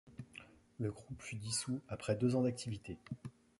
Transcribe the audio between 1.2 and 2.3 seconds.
fut dissout après